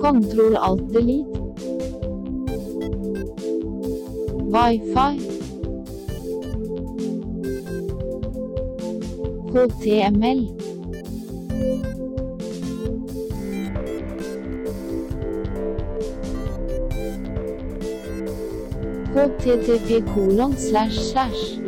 [0.00, 1.40] Kontroll alt delete.
[4.52, 5.12] Wifi.
[9.52, 10.60] HTML.
[19.14, 21.58] http kolon slash slash.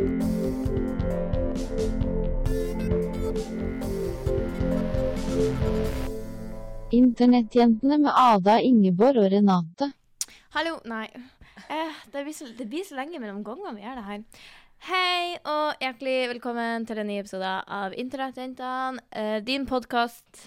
[6.93, 9.87] Internettjentene med Ada, Ingeborg og Renate.
[10.53, 11.07] Hallo, nei.
[11.65, 14.43] Eh, det, blir så, det blir så lenge mellom gangene vi gjør det her.
[14.83, 19.01] Hei og hjertelig velkommen til en ny episode av Internettjentene.
[19.09, 20.43] Eh, din podkast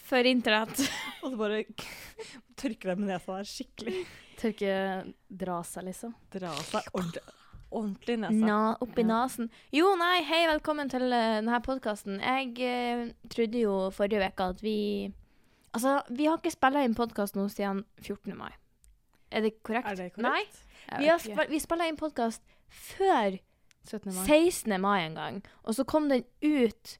[0.00, 0.86] for internett.
[1.22, 1.62] Og så bare
[2.56, 4.04] tørker deg med nesa der skikkelig.
[4.40, 4.74] Tørke
[5.28, 6.16] dra seg, liksom.
[6.32, 7.26] Dra seg ordentlig,
[7.74, 8.46] ordentlig i nesa.
[8.46, 9.50] Na, oppi nasen.
[9.74, 12.20] Jo, nei, hei, velkommen til uh, denne podkasten.
[12.22, 14.78] Jeg uh, trodde jo forrige uke at vi
[15.74, 18.36] Altså, vi har ikke spilla inn podkast nå siden 14.
[18.38, 18.52] mai.
[19.34, 19.88] Er det korrekt?
[19.90, 20.22] Er det korrekt?
[20.22, 21.00] Nei.
[21.02, 23.40] Vi, sp vi spilla inn podkast før
[23.82, 24.12] 17.
[24.12, 24.22] mai.
[24.22, 24.76] 16.
[24.80, 25.40] mai en gang.
[25.64, 26.94] Og så kom den ut,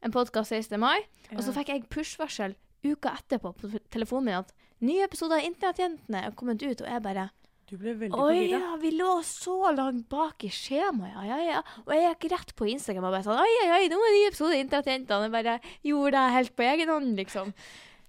[0.00, 0.80] en podkast 16.
[0.80, 1.04] mai.
[1.36, 2.56] Og så fikk jeg push-varsel
[2.88, 7.04] uka etterpå på telefonen min at nye episoder av Internettjentene er kommet ut, og jeg
[7.04, 7.28] bare
[7.70, 8.58] Du ble veldig forvirra.
[8.58, 11.60] ja, vi lå så langt bak i skjemaet, ja, ja, ja.
[11.84, 14.32] Og jeg gikk rett på Instagram og bare sånn Oi, oi, oi, nå er nye
[14.32, 17.54] episode inntil at Jeg bare gjorde det helt på egen hånd, liksom.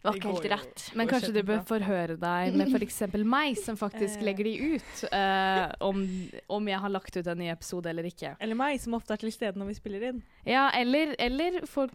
[0.01, 0.83] Det var ikke helt rett.
[0.97, 3.03] Men kanskje du bør forhøre deg med f.eks.
[3.21, 4.23] meg, som faktisk Eh.
[4.25, 6.01] legger de ut, uh, om,
[6.49, 8.31] om jeg har lagt ut en ny episode eller ikke.
[8.41, 10.23] Eller meg, som ofte er til stede når vi spiller inn.
[10.43, 11.93] Ja, eller, eller, folk,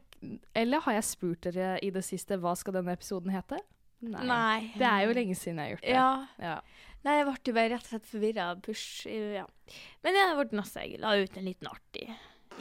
[0.54, 3.58] eller har jeg spurt dere i det siste hva skal denne episoden hete?
[4.06, 4.70] Nei.
[4.76, 5.96] Det er jo lenge siden jeg har gjort det.
[5.96, 6.10] Ja.
[6.38, 6.60] Ja.
[7.06, 8.46] Nei, jeg ble bare rett og slett forvirra.
[8.66, 9.06] Push.
[9.06, 9.44] Ja.
[10.02, 10.82] Men jeg ble nasse.
[10.82, 12.08] Jeg la ut en liten artig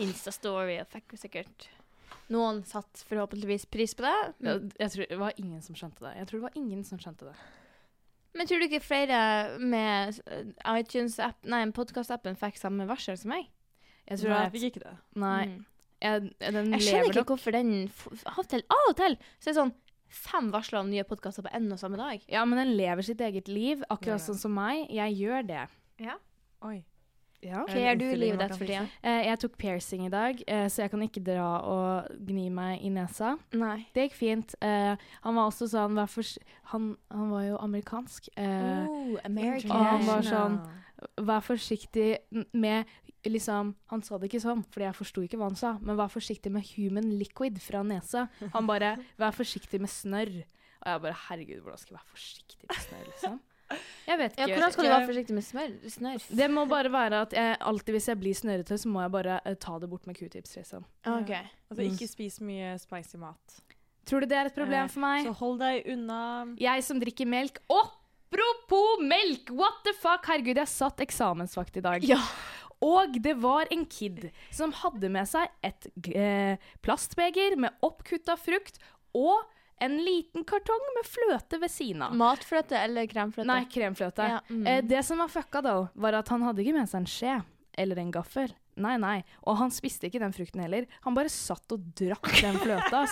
[0.01, 1.67] Insta-story og fikk jo sikkert
[2.33, 4.15] Noen satt forhåpentligvis pris på det.
[4.41, 6.15] Men, Jeg tror det var ingen som skjønte det.
[6.17, 7.35] Jeg tror det var ingen som skjønte det.
[8.33, 9.19] men tror du ikke flere
[9.61, 13.45] med eh, iTunes-app, nei, podkast-appen fikk samme varsel som meg?
[14.09, 14.95] Jeg tror Nei, jeg fikk ikke det.
[15.21, 15.43] Nei.
[15.53, 15.61] Mm.
[16.01, 17.69] Jeg, den Jeg skjønner lever ikke nok hvorfor den
[18.27, 19.75] Av og til, av og til så er det sånn
[20.15, 22.23] fem varsler om nye podkaster på én og samme dag.
[22.31, 24.87] Ja, men den lever sitt eget liv, akkurat sånn som meg.
[24.93, 25.63] Jeg gjør det.
[26.01, 26.19] Ja.
[26.65, 26.79] Oi.
[27.45, 27.61] Ja.
[27.67, 28.85] Hva Er gjør du i livet ditt for tida?
[29.05, 32.81] Eh, jeg tok piercing i dag, eh, så jeg kan ikke dra og gni meg
[32.81, 33.35] i nesa.
[33.53, 33.85] Nei.
[33.93, 34.55] Det gikk fint.
[34.65, 34.95] Eh,
[35.25, 35.99] han var også sånn
[36.71, 38.31] han, han var jo amerikansk.
[38.35, 39.71] Eh, oh, American.
[39.71, 40.59] Og han var sånn
[41.21, 42.21] Vær forsiktig
[42.55, 42.87] med
[43.33, 46.11] liksom Han sa det ikke sånn, fordi jeg forsto ikke hva han sa, men vær
[46.13, 48.27] forsiktig med human liquid fra nesa.
[48.53, 50.43] Han bare Vær forsiktig med snørr.
[50.85, 53.37] Og jeg bare Herregud, hvordan skal jeg være forsiktig med snørr, liksom?
[54.05, 56.25] Jeg vet Ja, hvordan skal du være forsiktig med snørr?
[56.37, 59.39] Det må bare være at jeg alltid hvis jeg blir snørrete, så må jeg bare
[59.41, 60.85] uh, ta det bort med q-tips, liksom.
[61.09, 61.31] OK.
[61.71, 63.57] Altså, ikke spis mye spicy mat.
[64.05, 65.25] Tror du det er et problem Eh, for meg?
[65.25, 66.19] Så hold deg unna
[66.61, 69.49] Jeg som drikker melk Apropos melk!
[69.49, 70.25] What the fuck?
[70.29, 72.03] Herregud, jeg satt eksamensvakt i dag.
[72.05, 72.19] Ja.
[72.83, 78.81] Og det var en kid som hadde med seg et eh, plastbeger med oppkutta frukt
[79.15, 79.45] og
[79.83, 82.15] en liten kartong med fløte ved siden av.
[82.15, 83.47] Matfløte eller kremfløte?
[83.49, 84.27] Nei, kremfløte.
[84.35, 84.67] Ja, mm.
[84.67, 87.39] eh, det som var fucka, da, var at han hadde ikke med seg en skje
[87.75, 88.53] eller en gaffel.
[88.79, 89.17] Nei, nei.
[89.47, 90.87] Og han spiste ikke den frukten heller.
[91.05, 93.05] Han bare satt og drakk den fløta.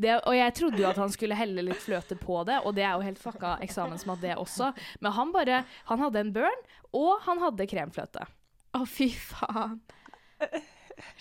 [0.00, 2.86] Det, og jeg trodde jo at han skulle helle litt fløte på det, og det
[2.86, 4.70] er jo helt fucka eksamensmat, det også.
[5.04, 6.62] Men han bare Han hadde en burn,
[6.96, 8.24] og han hadde kremfløte.
[8.74, 9.80] Å, fy faen.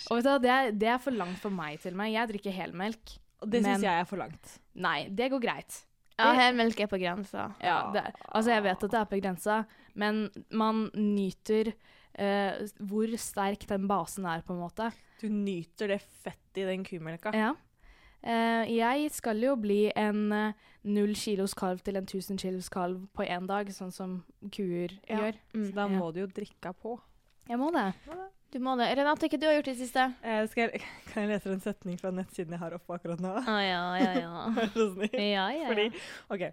[0.10, 2.14] Og vet du, hva, det er, det er for langt for meg til meg.
[2.16, 3.16] Jeg drikker helmelk.
[3.42, 4.58] Og det Men- syns jeg er for langt.
[4.76, 5.80] Nei, det går greit.
[6.22, 7.48] Ja, helmelk er på grensa.
[7.64, 9.56] Ja, det, altså jeg vet at det er på grensa,
[9.98, 10.20] men
[10.54, 11.72] man nyter
[12.14, 14.92] eh, hvor sterk den basen er, på en måte.
[15.24, 17.34] Du nyter det fettet i den kumelka.
[17.34, 17.56] Ja.
[18.22, 20.54] Eh, jeg skal jo bli en eh,
[20.86, 24.20] null kilos kalv til en 1000 kilos kalv på én dag, sånn som
[24.54, 25.24] kuer Ja.
[25.24, 25.40] gjør.
[25.56, 25.66] Mm.
[25.66, 25.96] Så da Ja.
[25.98, 27.00] må du jo drikke på.
[27.52, 27.90] Jeg må det.
[28.54, 28.86] Du må det.
[28.96, 30.04] Renate, hva du har gjort i det siste?
[30.24, 30.82] Eh, jeg,
[31.12, 33.32] kan jeg lese en setning fra nettsiden jeg har oppe akkurat nå?
[33.44, 34.44] Å ja, ja, ja.
[34.56, 35.18] Vær så snill.
[35.20, 35.90] Ja, ja, Fordi.
[36.32, 36.46] OK.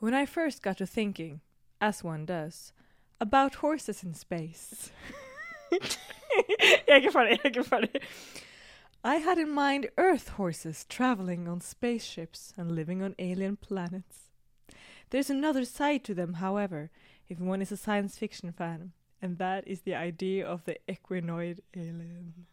[0.00, 1.42] When I first got to thinking,
[1.80, 2.72] as one does,
[3.20, 4.90] about horses in space
[5.70, 8.00] Jeg er ikke ferdig, jeg er ikke ferdig.
[9.04, 14.30] I had in mind Earth horses traveling on spaceships and living on alien planets.
[15.10, 16.90] There's another side to them, however,
[17.28, 18.92] if one is a science fiction fan,
[19.22, 22.46] and that is the idea of the equinoid alien.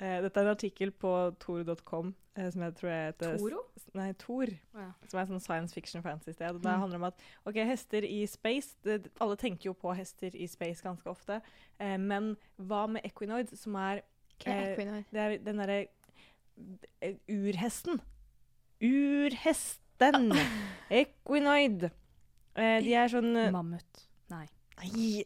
[0.00, 1.10] Uh, dette er en artikkel på
[1.40, 3.58] tor.com uh, som jeg tror jeg heter Toro?
[3.94, 4.46] Nei, Tor.
[4.74, 4.86] Ja.
[5.10, 6.54] Som er sånn science fiction fancy sted.
[6.54, 6.80] Og Det Mm.
[6.80, 7.14] handler om at
[7.44, 11.42] ok, hester i space det, Alle tenker jo på hester i space ganske ofte.
[11.80, 14.00] Uh, men hva med equinoid, som er
[14.46, 15.04] er Eh, equinoid?
[15.12, 15.86] Det er den derre
[17.02, 18.00] eh, urhesten.
[18.80, 20.32] urhesten.
[20.90, 21.90] Equinoid.
[22.56, 24.04] Eh, de er sånn eh, Mammut.
[24.32, 24.46] Nei.
[24.80, 25.24] Nei,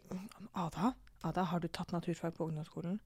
[0.53, 0.95] Ada,
[1.25, 2.99] Ada, har du tatt naturfag på ungdomsskolen?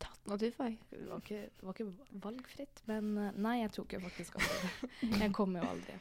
[0.00, 0.78] Tatt naturfag.
[0.90, 4.60] Det var ikke, det var ikke valgfritt, men eh, nei, jeg tok jo faktisk aldri
[4.62, 5.10] det.
[5.26, 5.98] Jeg kom jo aldri.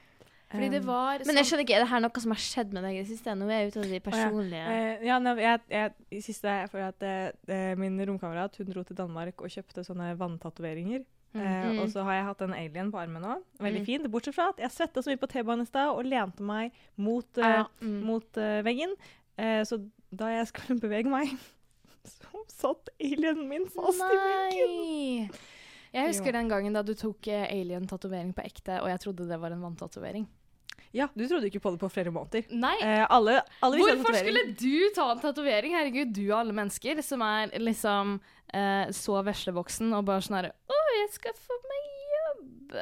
[0.50, 2.72] Fordi det Um, var Men jeg skjønner ikke, er det her noe som har skjedd
[2.74, 3.34] med deg i det siste?
[3.38, 6.72] Nå er jeg ute av de personlige Eh, ja, nei, jeg, jeg, i siste er
[6.72, 11.04] for at eh, eh, min romkamerat hun dro til Danmark og kjøpte sånne vanntatoveringer.
[11.36, 13.36] Eh, Uh, Og så har jeg hatt en alien på armen nå.
[13.60, 13.86] Veldig Mm.
[13.86, 14.08] fint.
[14.12, 17.38] Bortsett fra at jeg svetta så mye på T-banen i stad og lente meg mot,
[17.38, 18.02] eh, Ja, mm.
[18.04, 18.96] mot uh, veggen.
[19.38, 19.78] Så
[20.12, 21.30] da jeg skulle bevege meg,
[22.04, 25.30] så satt alienen min fast i veggen.
[25.94, 26.32] Jeg husker Jo.
[26.32, 30.28] den gangen da du tok alien-tatovering på ekte, og jeg trodde det var en vanntatovering.
[30.96, 32.50] Ja, du trodde ikke på det på flere måneder.
[32.50, 32.74] Nei!
[32.82, 35.76] Eh, alle, alle Hvorfor skulle du ta en tatovering?
[35.78, 38.18] Herregud, du og alle mennesker som er liksom
[38.54, 41.88] eh, så veslevoksen og bare sånn herre Å, jeg skal få meg
[42.18, 42.46] jobb.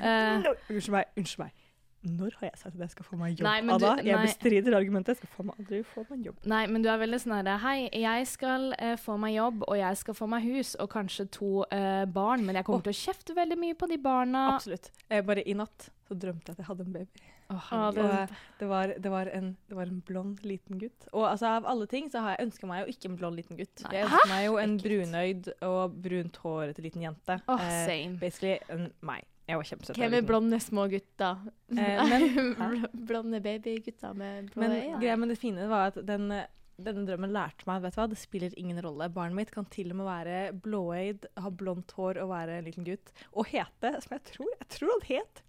[0.00, 1.08] Eh, Unnskyld meg.
[1.18, 1.66] Unnskyld meg.
[2.00, 3.44] Når har jeg sagt at jeg skal få meg jobb?
[3.44, 5.12] Nei, du- Ada, jeg bestrider argumentet.
[5.12, 6.38] Jeg skal faen meg aldri få meg jobb.
[6.48, 9.76] nei, men du er veldig sånn herre Hei, jeg skal eh, få meg jobb, og
[9.76, 12.86] jeg skal få meg hus, og kanskje to eh, barn, men jeg kommer oh.
[12.88, 14.46] til å kjefte veldig mye på de barna.
[14.54, 14.90] Absolutt.
[15.10, 17.24] Eh, bare i natt så drømte jeg at jeg hadde en baby.
[17.50, 17.68] Oh.
[17.78, 21.08] Og eh, det var, det, var en, det var en blond, liten gutt.
[21.14, 23.58] Og altså, av alle ting så har jeg ønska meg jo ikke en blond, liten
[23.58, 23.84] gutt.
[23.86, 23.96] Nei.
[23.96, 27.40] Jeg ønsker meg jo en brunøyd og brunt hårete liten jente.
[27.46, 28.18] Eh, same.
[28.20, 29.26] basically en meg.
[29.50, 29.96] Jeg var kjempesøt.
[29.98, 31.40] Hva Hvem er blonde små gutter?
[31.74, 35.00] Eh, men- Bl- blonde babygutter med blå Men øyne?
[35.02, 36.46] greia men det fine var at den, eh,
[36.80, 39.10] denne drømmen lærte meg vet du hva, det spiller ingen rolle.
[39.12, 42.86] Barnet mitt kan til og med være blåøyd, ha blondt hår og være en liten
[42.86, 43.10] gutt.
[43.34, 45.42] Og hete, som jeg tror Jeg tror han het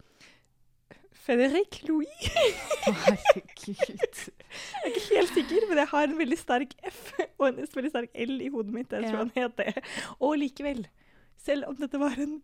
[1.21, 2.07] Fredrik Louis.
[2.87, 4.21] Å, herregud.
[4.21, 7.91] Jeg er ikke helt sikker, men jeg har en veldig sterk F og en veldig
[7.93, 8.91] sterk L i hodet mitt.
[8.95, 9.25] Jeg tror Ja.
[9.25, 9.83] han het det.
[10.19, 10.85] Og likevel,
[11.41, 12.41] selv om dette var en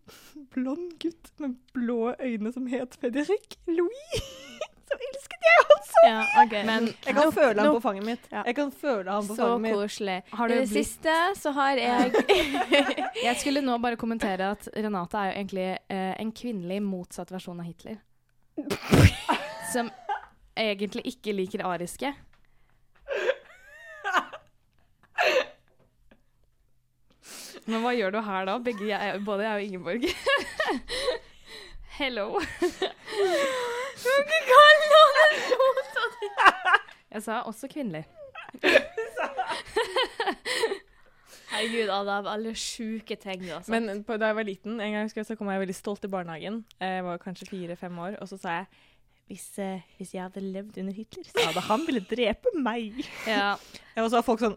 [0.54, 4.22] blond gutt med blå øyne som het Frederic Louis,
[4.88, 6.64] så elsket jeg han så Ja, okay.
[6.64, 8.28] Men Jeg kan føle han på fanget mitt.
[8.32, 8.42] Ja.
[8.46, 9.74] Jeg kan føle han på Så fanget mitt.
[9.82, 10.18] koselig.
[10.32, 12.12] Har I det blitt siste så har jeg
[13.26, 17.60] Jeg skulle nå bare kommentere at Renate er jo egentlig eh, en kvinnelig motsatt versjon
[17.60, 17.98] av Hitler.
[19.72, 19.90] Som
[20.58, 22.14] egentlig ikke liker ariske.
[27.68, 28.56] Men hva gjør du her da?
[28.64, 30.02] Begge jeg, både jeg og Ingeborg.
[31.98, 32.40] Hello.
[37.10, 38.04] Jeg sa også kvinnelig.
[41.48, 43.72] Herregud, Ada, av alle sjuke ting du har sagt.
[43.72, 46.12] Men på, da jeg var liten, en gang jeg, så kom jeg veldig stolt til
[46.12, 46.62] barnehagen.
[46.82, 48.70] Jeg var kanskje fire-fem år, og så sa jeg
[49.28, 53.02] hvis, eh, hvis jeg hadde levd under Hitler, så hadde han ville drepe meg.
[53.28, 53.56] Ja.
[54.00, 54.54] Og så var folk sånn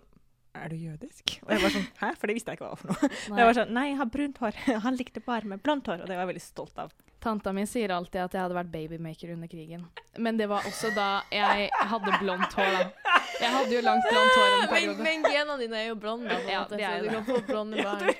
[0.55, 1.33] Er du jødisk?
[1.43, 2.11] Og jeg var sånn Hæ?
[2.19, 3.09] For det visste jeg ikke hva det var for noe.
[3.09, 3.39] Og Nei.
[3.41, 4.59] jeg var sånn Nei, jeg har brunt hår.
[4.85, 6.93] Han likte bare med blondt hår, og det var jeg veldig stolt av.
[7.21, 9.83] Tanta mi sier alltid at jeg hadde vært babymaker under krigen.
[10.17, 13.17] Men det var også da jeg hadde blondt hår, da.
[13.41, 15.03] Jeg hadde jo langt blondt hår en periode.
[15.05, 17.13] men genene dine er jo blonde, Ja, måte, er så du det.
[17.13, 17.99] kan få blonde Ja, barn.
[18.07, 18.13] du,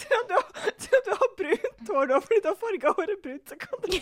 [0.00, 3.48] så du har, så du har brunt hår nå fordi du har farga håret brunt,
[3.48, 3.96] så kan du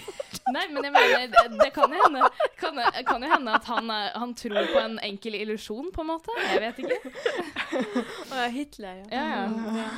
[0.57, 2.29] Nei, men jeg mener, det, det kan jo hende,
[2.61, 2.77] kan,
[3.09, 6.37] kan jo hende at han, er, han tror på en enkel illusjon, på en måte.
[6.53, 7.01] Jeg vet ikke.
[8.31, 9.09] Å ja, Hitler, ja.
[9.11, 9.25] Ja,
[9.81, 9.89] ja.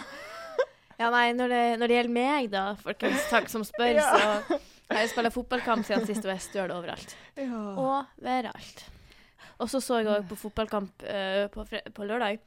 [0.99, 1.11] Ja.
[1.15, 4.09] Nei, når det, når det gjelder meg, da, folkens, takk som spør, Ja.
[4.19, 7.17] så har jeg spilt fotballkamp siden sist, og jeg støl overalt.
[7.37, 7.61] ja.
[7.78, 8.87] Overalt.
[9.59, 11.64] Og så så jeg òg på fotballkamp uh, på,
[11.95, 12.38] på lørdag.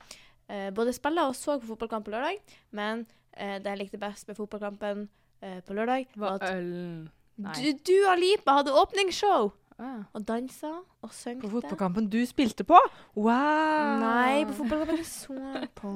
[0.48, 2.38] Uh, både spilla og så på fotballkamp på lørdag,
[2.72, 3.06] men
[3.36, 5.10] uh, det jeg likte best med fotballkampen
[5.42, 9.52] eh, på lørdag, var at du, Dua Lipa hadde åpningsshow!
[9.82, 10.04] Ah.
[10.14, 10.70] Og dansa
[11.02, 11.40] og sang.
[11.42, 12.78] På fotballkampen du spilte på?
[13.18, 13.96] Wow!
[14.04, 15.38] Nei, på fotballkampen jeg så
[15.76, 15.96] på.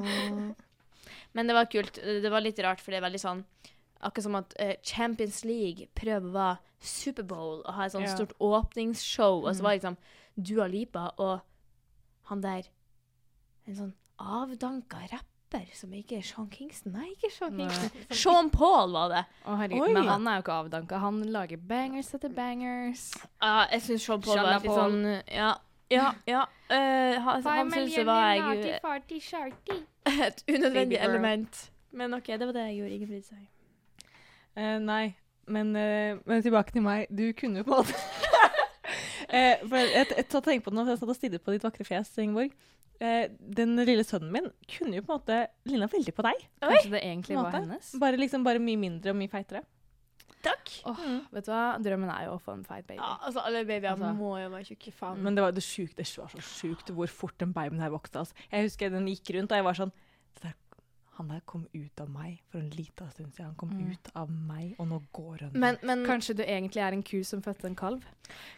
[1.35, 1.97] Men det var kult.
[2.01, 3.45] Det var litt rart, for det er veldig sånn
[4.05, 8.13] Akkurat som at uh, Champions League prøver å være Superbowl og ha et sånt Ja.
[8.15, 9.55] stort åpningsshow, og Mm.
[9.57, 9.97] så var det liksom
[10.37, 11.41] Dua Lipa og
[12.29, 12.63] han der
[13.67, 16.93] En sånn avdanka rapper som ikke er Sean Kingston.
[16.93, 17.67] Nei, ikke Sean Nei.
[17.67, 18.01] Kingston.
[18.11, 19.23] Sean Paul var det.
[19.47, 19.93] Å, herregud.
[19.93, 20.99] Men han er jo ikke avdanka.
[20.99, 23.07] Han lager bangers etter bangers.
[23.41, 24.77] Ja, jeg syns Sean Paul var Shala litt Paul.
[24.77, 25.55] sånn Ja.
[25.89, 26.45] Ja, ja.
[26.69, 28.79] Uh, han han syns det var jeg
[30.05, 31.71] et unødvendig element.
[31.95, 32.95] Men OK, det var det jeg gjorde.
[32.97, 33.43] Ingen brydde seg.
[34.55, 35.15] Eh, nei,
[35.51, 37.09] men, eh, men tilbake til meg.
[37.11, 37.95] Du kunne jo på en måte
[39.35, 41.55] eh, for jeg, jeg, satt og tenkte på det når jeg satt og stirret på
[41.55, 42.55] ditt vakre fjes, Ingeborg.
[43.03, 43.25] Eh,
[43.57, 46.45] den lille sønnen min kunne jo på en måte ligna veldig på deg.
[46.63, 47.95] Kanskje det egentlig var hennes?
[47.99, 49.65] Bare, liksom, bare mye mindre og mye feitere.
[50.45, 50.71] Takk.
[50.85, 50.99] Åh,
[51.33, 51.63] vet du hva?
[51.81, 52.99] Drømmen er jo å få en feit baby.
[53.01, 54.13] Ja, altså, alle babyer Altså.
[54.15, 54.93] må jo være tjukke.
[54.93, 55.17] Faen.
[55.25, 58.19] Men det var, det, sjukt, det var så sjukt hvor fort den babyen her vokste.
[58.21, 58.33] Altså.
[58.51, 60.04] Jeg husker den gikk rundt, og jeg var sånn "Det der-
[61.17, 63.45] Han der kom ut av meg for en liten stund siden.
[63.45, 63.91] Han kom Mm.
[63.91, 65.51] ut av meg, og nå går han.
[65.53, 68.03] Men, men, Kanskje du egentlig er en ku som fødte en kalv?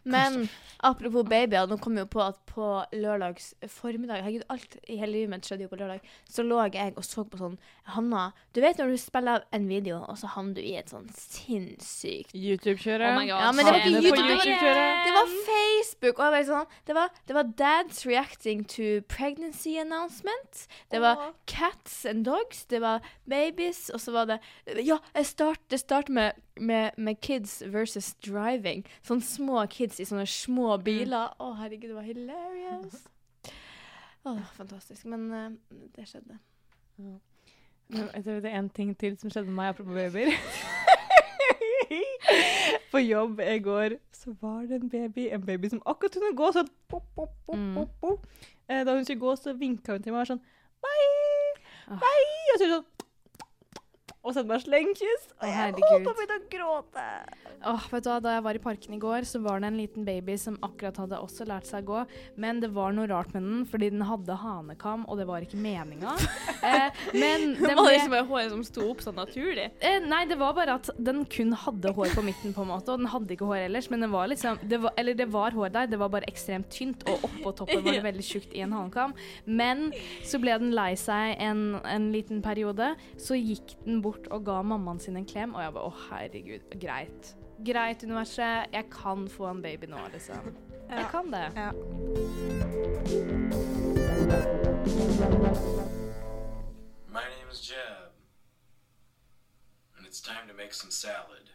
[0.05, 0.47] men
[0.79, 5.11] apropos babyer, nå kom jeg jo på at på lørdags formiddag Herregud, alt i hele
[5.11, 5.99] livet mitt skjedde jo på lørdag.
[6.29, 9.67] Så lå jeg og så på sånn Hanna, du vet når du spiller av en
[9.67, 13.17] video, og så havner du i et sånn sinnssykt YouTube-kjøret.
[13.17, 13.25] Oh.
[13.27, 15.03] Ja, men det var ikke Havner YouTube, det var, YouTube-kjøret.
[15.05, 16.19] det var Facebook.
[16.23, 20.63] Og jeg sånn, det var, det var dads reacting to pregnancy announcement.
[20.91, 22.46] Det var cats and dogs.
[22.69, 23.89] Det var babies.
[23.93, 24.39] Og så var det
[24.85, 28.85] Ja, start, det starter med, med, med kids versus driving.
[29.03, 31.33] Sånne små kids i sånne små biler.
[31.39, 33.03] Å, herregud, det var hilarious.
[34.27, 35.05] Å, oh, fantastisk.
[35.05, 35.51] Men uh,
[35.95, 36.39] det skjedde.
[37.87, 40.33] Jeg tror det er en ting til som skjedde med meg, apropos babyer.
[42.91, 46.49] På jobb i går så var det en baby, en baby som akkurat kunne gå
[46.55, 47.87] sånn pop, pop, pop, Mm.
[48.01, 48.25] pop.
[48.67, 50.43] Eh, Da hun skulle gå, så vinka hun til meg og var sånn
[50.83, 51.26] Bye!
[51.87, 51.95] Ah.
[52.01, 52.53] Bye!
[52.53, 52.85] Og så sånn
[54.27, 55.27] Og sendte meg slengkyss.
[55.39, 57.03] Og jeg holdt på å begynne å gråte.
[57.71, 59.77] Åh, vet du hva, Da jeg var i parken i går, så var det en
[59.79, 62.01] liten baby som akkurat hadde også lært seg å gå.
[62.43, 65.59] Men det var noe rart med den, fordi den hadde hanekam, og det var ikke
[65.63, 66.15] meninga.
[66.67, 69.67] Eh, men den Var det ble, håret et som sto opp sånn naturlig?
[69.85, 72.91] eh, nei, det var bare at den kun hadde hår på midten, på en måte,
[72.91, 73.87] og den hadde ikke hår ellers.
[73.93, 76.67] Men den var liksom, det var, eller det var hår der, det var bare ekstremt
[76.73, 79.13] tynt, og oppå toppen var det veldig tjukt i en hanekam.
[79.45, 79.85] Men
[80.25, 82.89] så ble den lei seg en, en liten periode,
[83.21, 86.71] så gikk den bort og ga mammaen sin en klem, og jeg bare å herregud,
[86.81, 87.35] greit.
[87.65, 90.51] Greit, universet, jeg kan få en baby nå, liksom.
[90.87, 91.51] Jeg kan det.
[91.55, 91.71] Ja.
[97.11, 98.13] My name is Jeb,
[99.97, 101.46] and it's time to make some salad.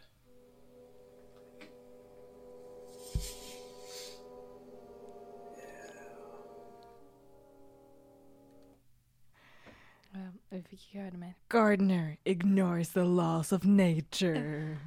[10.13, 11.33] Ja, vi fikk ikke høre mer.
[11.49, 14.77] Gardener ignores the laws of nature.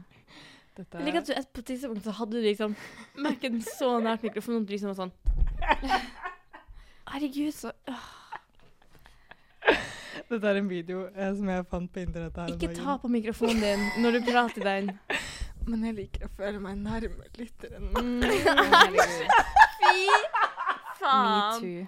[0.77, 2.77] Dette Jeg liker at du et- på et tidspunkt så hadde du liksom
[3.19, 5.13] Mac-en så nært mikrofonen at du liksom var sånn
[7.11, 7.95] Herregud, så øh,
[10.31, 12.85] Dette er en video eh, som jeg fant på internettet her om Ikke dagen.
[12.85, 14.91] ta på mikrofonen din når du prater i den.
[15.71, 17.67] Men jeg liker å føle meg nærme litt.
[17.81, 18.23] Mm.
[18.77, 19.29] Herregud.
[19.81, 21.61] Fy Me faen.
[21.63, 21.87] too.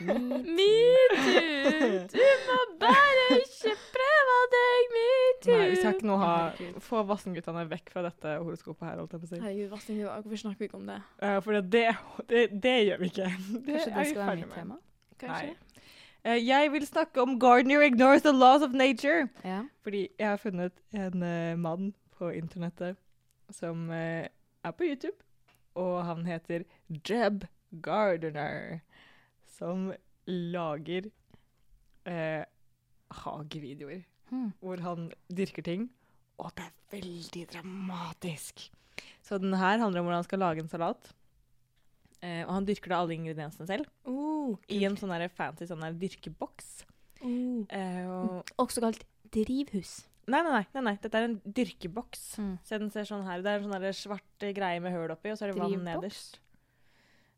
[0.00, 1.90] Metoo!
[2.14, 5.58] Du må bare ikke prøve deg, metoo!
[5.58, 6.32] Nei, vi skal ikke nå ha
[6.84, 9.40] Få Vassendguttene vekk fra dette horoskopet her, holdt jeg på å si.
[9.42, 10.98] Herregud, Vassendgud, hvorfor snakker vi ikke om det?
[11.22, 11.84] Uh, for det,
[12.32, 13.30] det, det gjør vi ikke.
[13.54, 14.80] Det Kanskje det skal være mitt tema?
[15.22, 15.54] Kanskje?
[16.24, 19.28] Uh, jeg vil snakke om Gardener ignores the laws of nature.
[19.44, 19.62] Ja.
[19.84, 22.96] Fordi jeg har funnet en uh, mann på internettet
[23.50, 24.26] som eh,
[24.64, 25.16] er på YouTube,
[25.74, 27.44] og han heter Jeb
[27.82, 28.80] Gardener,
[29.54, 29.88] som
[30.26, 31.10] lager
[32.06, 32.44] eh,
[33.24, 34.54] hagevideoer Hmm.
[34.58, 35.82] hvor han dyrker ting,
[36.40, 38.70] og det er veldig dramatisk.
[39.22, 41.10] Så den her handler om hvordan han skal lage en salat.
[42.22, 46.84] Eh, og han dyrker da alle ingrediensene selv Oh, i en sånn fancy sånn dyrkeboks.
[47.20, 47.66] oh.
[47.68, 50.06] Eh, og Også kalt drivhus.
[50.26, 50.96] Nei, nei, nei, nei, nei.
[51.02, 52.38] Dette er en dyrkeboks.
[52.40, 52.58] Mm.
[52.64, 53.42] Se, den ser sånn her.
[53.44, 56.38] Det er en sånn svart greie med høl oppi, og så er det vann nederst.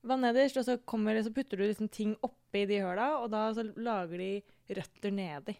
[0.06, 3.48] Vann nederst, og så, kommer, så putter du liksom ting oppi de høla, og da
[3.56, 4.30] så lager de
[4.78, 5.56] røtter nedi.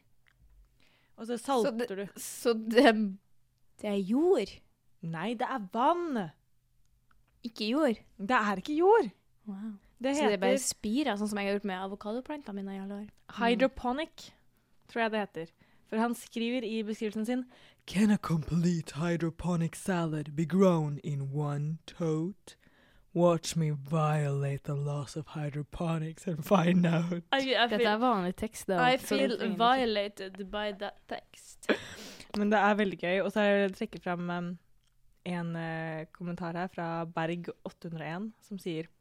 [1.19, 2.21] Og så salter det- du.
[2.21, 2.93] Så det,
[3.83, 4.53] det er jord,
[5.03, 6.31] Nei, det er vann!
[7.47, 7.99] ikke jord.
[8.19, 9.11] Det er ikke jord.
[9.47, 9.75] Wow.
[10.03, 12.81] Det Så det er bare spirer, sånn som jeg har gjort med avokadoplantene mine i
[12.83, 13.11] alle år.
[13.39, 14.31] hydroponic,
[14.89, 15.53] tror jeg det heter.
[15.89, 17.45] For han skriver i beskrivelsen sin
[17.87, 22.57] Can a complete hydroponic salad be grown in one tote?
[23.17, 27.23] Watch me violate the laws of hydroponics and find out.
[27.33, 28.67] I, I Dette er vanlig tekst.
[28.69, 31.71] Da, I feel violated by that text.
[32.37, 33.23] Men det er veldig gøy.
[33.23, 34.51] Og så har jeg trekket fram um,
[35.25, 38.93] en uh, kommentar her fra Berg801 som sier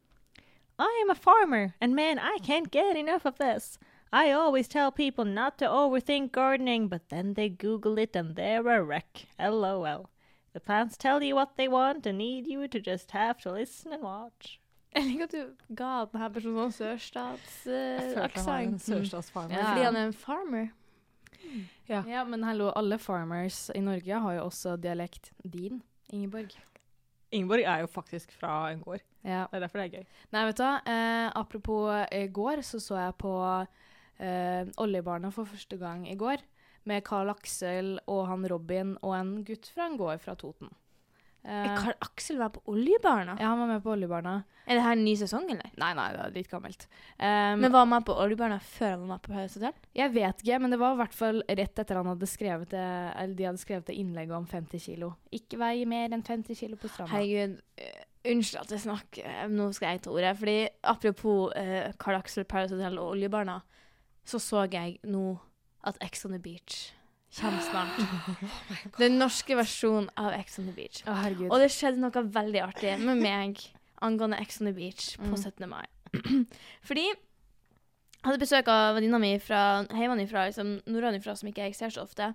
[0.80, 3.78] I am a farmer, and man, I can't get enough of this.
[4.12, 8.66] I always tell people not to overthink gardening, but then they Google it and they're
[8.66, 9.26] a wreck.
[9.38, 10.08] LOL.
[10.56, 13.92] The plants tell you what they want and need you to just have to listen
[13.92, 14.58] and watch.
[14.94, 18.80] Jeg liker at du ga denne personen sånn sørstatsaksent.
[18.80, 19.52] sørstatsfarmer.
[19.52, 19.66] Ja.
[19.66, 20.70] Fordi han er en farmer.
[21.90, 26.56] Ja, men hallo, alle farmers i Norge har jo også dialekt din, Ingeborg.
[27.36, 29.04] Ingeborg er jo faktisk fra en gård.
[29.26, 29.44] Ja.
[29.50, 30.08] Det er derfor det er gøy.
[30.32, 30.74] Nei, vet du hva.
[30.88, 33.36] Eh, apropos gård, så så jeg på
[34.24, 36.40] eh, Oljebarna for første gang i går.
[36.86, 40.70] Med Carl Aksel og han Robin og en gutt fra en gård fra Toten.
[41.46, 43.36] Eh, Karl Aksel var på Oljebarna?
[43.40, 44.42] ja, han var med på Oljebarna.
[44.66, 45.70] Er det her en ny sesong, eller?
[45.78, 46.88] Nei, nei, det er litt gammelt.
[47.20, 50.58] Um, Men var han med på Oljebarna før han var på Paradise jeg vet ikke,
[50.58, 53.62] men det var i hvert fall rett etter han hadde skrevet det, eller de hadde
[53.62, 55.12] skrevet det innlegget om 50 kilo.
[55.30, 57.14] Ikke vei mer enn 50 kilo på stranda.
[57.14, 58.02] Herregud, eh,
[58.32, 60.34] unnskyld at jeg snakker, eh, nå skal jeg ta ordet.
[60.42, 63.60] Fordi apropos uh, Karl Aksel, Paradise Hotel og Oljebarna,
[64.26, 65.28] så så jeg nå
[65.86, 66.92] at Ex on the Beach
[67.36, 67.98] kommer snart.
[69.02, 71.02] Den norske versjonen av Ex on the Beach.
[71.06, 71.26] Oh.
[71.50, 73.60] Og det skjedde noe veldig artig med meg
[74.04, 75.36] angående Ex on the Beach på Mm.
[75.36, 75.68] 17.
[75.68, 75.86] mai.
[76.88, 81.92] Fordi jeg hadde besøk av venninna mi fra hjemmefra, liksom, norrønifra, som ikke jeg ser
[81.94, 82.32] så ofte.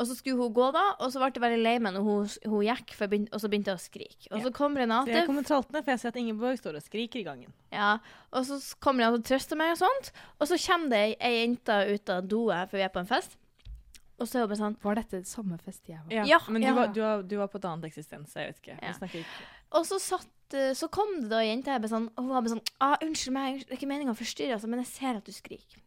[0.00, 2.28] Og så skulle hun gå, da, og så ble jeg veldig lei meg når hun,
[2.48, 4.30] hun gikk, for begynte, og så begynte jeg å skrike.
[4.32, 7.20] Og så kom Renate, jeg kommer traltende, for jeg ser at Ingeborg står og skriker
[7.20, 7.52] i gangen.
[7.74, 7.90] ja,
[8.32, 10.10] og så kommer Renate og trøster meg og sånt.
[10.40, 13.36] Og så kommer det ei, jente ut av doet, for vi er på en fest.
[14.20, 16.60] Og så er hun bare sånn Var dette samme fest jeg var Ja, Ja, men
[16.60, 16.74] du, ja.
[16.76, 18.76] Var, du, var, du var på et annet eksistens, jeg vet ikke.
[18.80, 18.96] Ja.
[19.08, 19.22] Ikke.
[19.78, 22.44] Og så, satt, eh, så kom det da ei jente her sånn, og hun var
[22.44, 25.20] bare sånn ah, 'Unnskyld meg, det er ikke meninga å forstyrre, altså, men jeg ser
[25.20, 25.80] at du skriker'.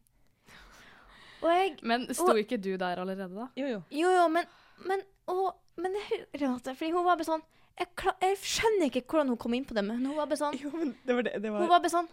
[1.43, 3.49] Og jeg Men sto ikke du der allerede, da?
[3.59, 3.81] Jo, jo.
[3.91, 4.47] Jo, jo, men
[4.87, 9.01] Men, og, men det, Renate, fordi hun var bare sånn jeg, klar, jeg skjønner ikke
[9.09, 11.25] hvordan hun kom inn på det, men hun var bare sånn Jo, men det var
[11.25, 11.39] det.
[11.41, 12.09] det Hun var bare sånn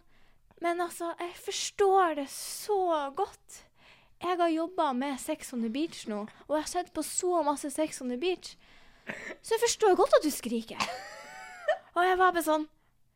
[0.64, 2.78] Men altså, jeg forstår det så
[3.16, 3.62] godt.
[4.20, 7.40] Jeg har jobba med Sex on the Beach nå, og jeg har sett på så
[7.46, 8.52] masse Sex on the Beach.
[9.40, 10.76] Så jeg forstår godt at du skriker.
[11.96, 12.66] Og jeg var bare sånn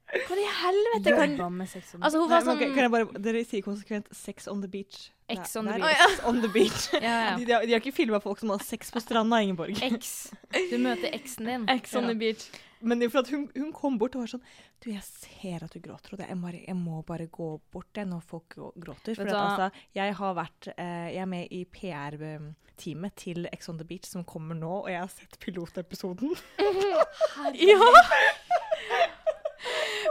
[0.05, 1.33] Hva i helvete kan
[1.65, 5.09] Altså, hun var sånn ok, kan jeg bare, Dere sier konsekvent 'sex on the beach'.
[5.33, 6.03] X on the beach.
[6.11, 6.83] X on the beach.
[6.93, 7.37] ja, ja.
[7.39, 9.73] De, de, har, de har ikke filma folk som har sex på stranda, Ingeborg.
[9.97, 10.31] X.
[10.53, 11.65] Du møter eksen din.
[11.81, 12.09] X on Ja.
[12.13, 12.51] the Beach.
[12.85, 14.43] Men hun, hun kom bort og var sånn
[14.85, 17.89] Du, jeg ser at du gråter, og det- jeg, må, jeg må bare gå bort
[17.97, 19.15] jeg, når folk gråter.
[19.17, 23.79] For at, altså, jeg har vært eh, Jeg er med i PR-teamet til Ex on
[23.79, 26.37] the Beach, som kommer nå, og jeg har sett pilotepisoden.
[27.55, 27.81] Ja!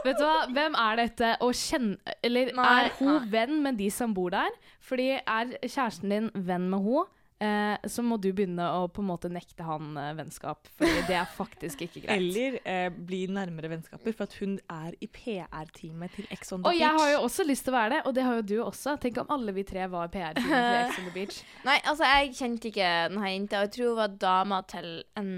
[0.03, 3.25] Vet du hva, hvem er dette å kjenne Eller Nei, er hun nei.
[3.33, 4.51] venn med de som bor der?
[4.83, 7.05] Fordi er kjæresten din venn med henne,
[7.43, 10.67] eh, så må du begynne å på en måte nekte han eh, vennskap.
[10.79, 12.13] Fordi det er faktisk ikke greit.
[12.19, 16.68] Eller eh, bli nærmere vennskaper, for at hun er i PR-teamet til Ex on the
[16.68, 16.81] og Beach.
[16.83, 18.96] jeg har jo også lyst til å være det, og det har jo du også.
[19.03, 21.42] Tenk om alle vi tre var PR-teamet til Ex on the Beach.
[21.68, 24.89] Nei, altså, jeg kjente ikke denne jenta, og jeg tror hun var dama til
[25.20, 25.33] en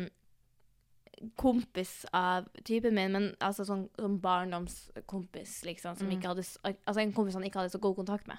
[1.37, 6.17] kompis av typen min, men altså sånn, sånn barndomskompis, liksom, som Mm.
[6.17, 6.43] ikke hadde
[6.87, 8.37] Altså en kompis han ikke hadde så god kontakt med.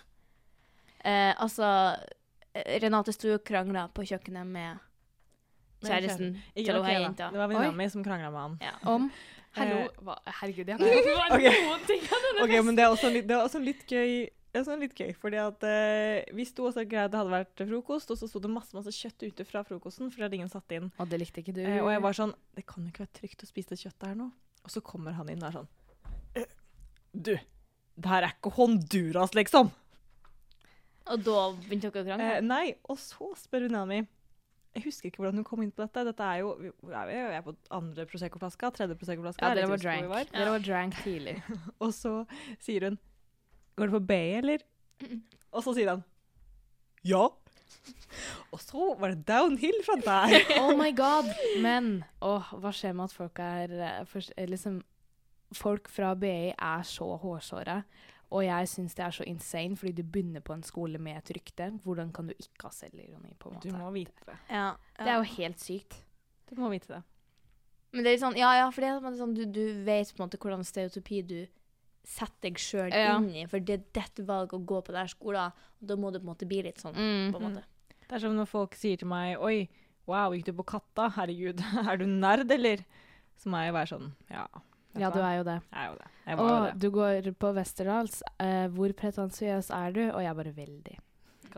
[1.05, 1.97] Eh, altså
[2.55, 4.79] eh, Renate sto og krangla på kjøkkenet med
[5.85, 7.31] kjæresten Ikke til hun ok, jenta.
[7.31, 8.59] Det var venninna mi som krangla med han.
[8.63, 8.73] Ja.
[8.95, 9.11] Om
[9.57, 11.47] Hallo Eh, hva, Herregud, jeg har Ok.
[11.47, 14.29] noen ting av denne Ok, men det er også litt, det er også litt gøy.
[14.57, 17.29] Det er sånn litt gøy, fordi at eh, Vi sto og så greit det hadde
[17.35, 20.09] vært frokost, og så sto det masse masse kjøtt ute fra frokosten.
[20.09, 20.87] for det hadde ingen satt inn.
[20.97, 21.61] Og det likte ikke du.
[21.61, 24.07] Eh, og jeg var sånn Det kan jo ikke være trygt å spise det kjøttet
[24.09, 24.31] her nå.
[24.65, 25.69] Og så kommer han inn og er sånn
[26.41, 26.49] «Eh,
[27.13, 29.69] Du, det her er ikke Honduras, liksom!
[31.07, 32.31] Og da begynte dere å krangle?
[32.39, 34.01] Eh, nei, og så spør venninna mi
[34.75, 36.03] Jeg husker ikke hvordan hun kom inn på dette.
[36.09, 39.43] Dette er jo Vi vi er vi er på andre Prosecco-flaska, tredje Prosecco-flaska.
[39.45, 40.33] ja, jeg dere vet var ikke hvor vi drank.
[40.41, 41.37] Dere var drank tidlig.
[41.85, 42.15] Og så
[42.65, 42.99] sier hun
[43.77, 44.63] Går det på B, eller?
[45.53, 46.05] Og så sier han
[47.07, 47.29] ja.
[48.51, 50.37] Og så var det downhill fra der.
[50.63, 51.29] Oh my god!
[51.63, 53.75] Men åh, hva skjer med at folk er
[54.11, 54.81] for, eh, liksom,
[55.55, 57.77] Folk fra BI er så hårsåre.
[58.35, 61.31] Og jeg syns det er så insane, fordi du begynner på en skole med et
[61.37, 61.69] rykte.
[61.85, 63.71] Hvordan kan du ikke ha selvironi, på en måte?
[63.71, 64.35] Du må vite det.
[64.51, 66.01] Ja, Det er jo helt sykt.
[66.51, 67.03] Du må vite det.
[67.93, 70.19] Men det er litt sånn, ja, ja, for det er sånn, du, du vet på
[70.19, 71.39] en måte hvordan stereotypi du
[72.07, 73.17] setter deg sjøl Ja.
[73.19, 76.13] inn i, for det er ditt valg å gå på den skolen, og da må
[76.13, 77.33] du på en måte bli litt sånn, Mm.
[77.35, 77.65] på en måte.
[78.07, 79.69] Det er som når folk sier til meg Oi,
[80.07, 81.09] wow, gikk du på Katta?
[81.17, 81.59] Herregud,
[81.91, 82.85] er du nerd, eller?
[83.37, 84.47] Så må jeg være sånn Ja.
[84.97, 85.61] Ja, du er jo det.
[85.75, 86.07] Jeg er jo det.
[86.27, 86.79] Jeg og jo det.
[86.81, 88.23] du går på Westerdals.
[88.41, 90.01] Uh, hvor pretensiøs er du?
[90.11, 90.97] Og jeg bare veldig.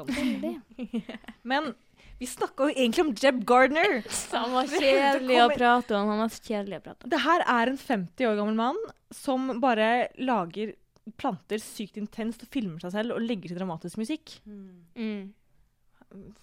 [0.07, 0.61] Veldig.
[1.51, 1.73] Men
[2.19, 4.03] vi snakka jo egentlig om Jeb Gardner.
[4.35, 7.13] Han var kjedelig å prate om, han var kjedelig å prate om.
[7.15, 8.79] Det her er en 50 år gammel mann
[9.15, 10.75] som bare lager
[11.17, 14.35] planter sykt intenst og filmer seg selv og legger til dramatisk musikk.
[14.45, 15.31] Mm.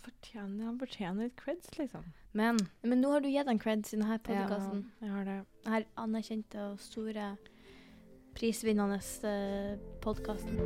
[0.06, 2.08] Fortjener, han fortjener litt creds, liksom.
[2.36, 4.88] Men Men nå har du gitt han creds i denne podcasten.
[5.04, 5.38] Jeg har det.
[5.68, 7.36] Denne anerkjente og store
[8.36, 10.60] prisvinnende uh, podkasten.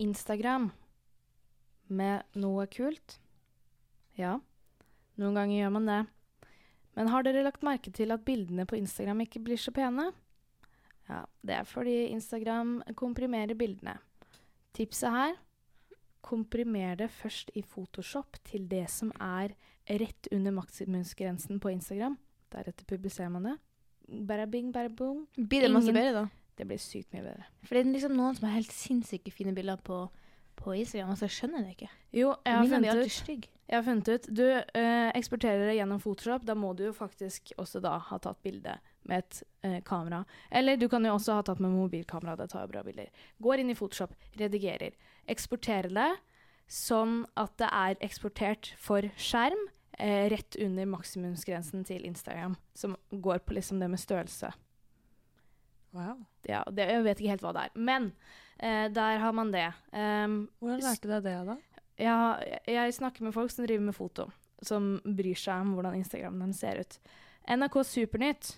[0.00, 0.70] Instagram
[1.92, 3.18] med noe kult?
[4.16, 4.38] Ja,
[5.20, 6.00] noen ganger gjør man det.
[6.96, 10.10] Men har dere lagt merke til at bildene på Instagram ikke blir så pene?
[11.10, 13.98] Ja, det er fordi Instagram komprimerer bildene.
[14.76, 15.36] Tipset her
[16.24, 19.54] komprimer det først i Photoshop til det som er
[20.00, 22.18] rett under maksimumsgrensen på Instagram.
[22.50, 23.56] Deretter publiserer man det.
[24.26, 25.26] Bada bing, bada boom.
[25.36, 26.26] Blir det masse bedre, da?
[26.58, 27.46] Det blir sykt mye bedre.
[27.64, 30.02] For det er liksom noen som har helt sinnssyke fine bilder på,
[30.58, 31.14] på Instagram.
[31.14, 31.88] og jeg skjønner det ikke.
[32.12, 33.48] Jo, jeg har funnet ut.
[33.70, 36.44] Jeg har funnet ut Du eh, eksporterer det gjennom Photoshop.
[36.44, 38.74] Da må du jo faktisk også da ha tatt bilde
[39.08, 40.24] med et eh, kamera.
[40.50, 42.36] Eller du kan jo også ha tatt med mobilkamera.
[42.36, 43.08] Det tar jo bra bilder.
[43.40, 44.98] Går inn i Photoshop, redigerer.
[45.30, 46.10] Eksporterer det
[46.70, 49.68] sånn at det er eksportert for skjerm
[50.00, 54.52] eh, rett under maksimumsgrensen til Instagram, som går på liksom det med størrelse.
[55.92, 56.22] Wow.
[56.46, 57.74] Ja, det, jeg vet ikke helt hva det er.
[57.74, 58.12] Men
[58.58, 59.66] eh, der har man det.
[59.92, 61.58] Um, Hvordan lærte du deg det, da?
[62.00, 64.28] jeg, jeg snakker med folk som driver med foto,
[64.64, 66.98] som bryr seg om hvordan Instagramen deres ser ut.
[67.50, 68.54] NRK Supernytt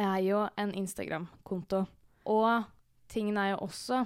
[0.00, 1.84] er jo en Instagram-konto.
[2.28, 2.64] Og
[3.12, 4.04] tingen er jo også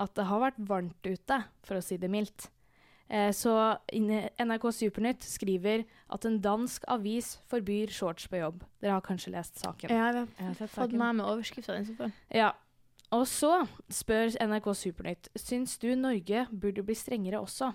[0.00, 2.48] at det har vært varmt ute, for å si det mildt.
[3.10, 3.52] Eh, så
[3.90, 5.82] NRK Supernytt skriver
[6.14, 8.62] at en dansk avis forbyr shorts på jobb.
[8.78, 9.90] Dere har kanskje lest saken?
[9.90, 11.80] Ja, Jeg har sett har fått meg med overskrifta.
[12.30, 12.52] Ja.
[13.10, 17.72] Og så spør NRK Supernytt Syns du Norge burde bli strengere også.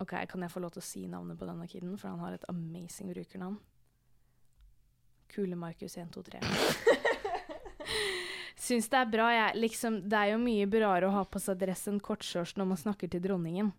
[0.00, 2.38] OK, kan jeg få lov til å si navnet på denne kiden, for han har
[2.38, 3.58] et amazing brukernavn?
[5.34, 6.40] Kule-Markus123.
[8.68, 9.60] Syns det er bra, jeg.
[9.62, 12.80] Liksom, det er jo mye braere å ha på seg dress enn kortshorts når man
[12.80, 13.70] snakker til dronningen.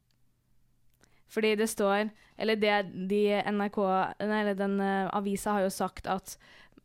[1.30, 2.10] Fordi det står
[2.42, 2.78] Eller det
[3.10, 3.78] de NRK
[4.18, 6.38] Eller den uh, avisa har jo sagt at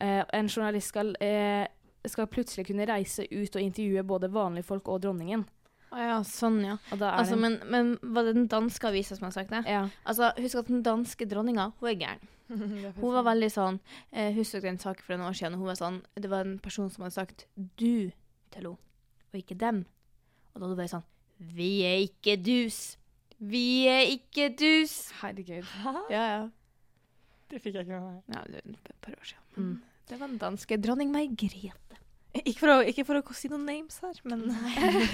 [0.03, 1.65] uh, en journalist skal, uh,
[2.05, 5.47] skal plutselig kunne reise ut og intervjue både vanlige folk og dronningen.
[5.95, 6.77] Å ja, sånn, ja.
[6.91, 9.63] Altså, men, men var det den danske avisa som har sagt det?
[9.71, 9.87] ja.
[10.05, 12.34] Altså, Husk at den danske dronninga, hun er gæren.
[13.01, 13.79] Hun var veldig sånn
[14.13, 15.57] eh, Husker en sak for noen år siden.
[15.61, 18.13] Hun var sånn, det var en person som hadde sagt 'du'
[18.53, 18.77] til henne,
[19.33, 19.85] og ikke 'dem'.
[20.55, 21.09] Og da var det bare sånn
[21.55, 22.97] 'Vi er ikke dus'.
[23.41, 25.11] Vi er ikke dus.
[25.21, 25.65] Herregud.
[26.15, 26.45] Ja, ja.
[27.51, 28.23] Det fikk jeg ikke med meg.
[28.35, 29.45] ja det var et par år siden.
[29.57, 29.83] Mm.
[30.09, 31.73] Det var den danske dronning Margrethe.
[32.35, 34.49] Ikke for, å, ikke for å si noen names her, men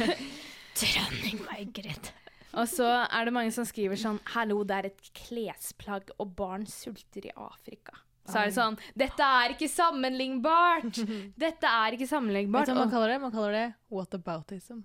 [0.80, 2.14] Dronning Margrethe.
[2.58, 6.66] Og så er det mange som skriver sånn 'Hallo, det er et klesplagg, og barn
[6.66, 8.00] sulter i Afrika'.
[8.26, 11.02] Så er det sånn 'Dette er ikke sammenlignbart!'
[11.38, 13.20] Dette er ikke Vet du hva man kaller det?
[13.20, 14.82] Man kaller det whataboutism.